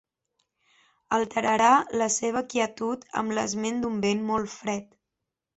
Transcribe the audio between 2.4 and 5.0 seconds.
quietud amb l'esment d'un vent molt fred.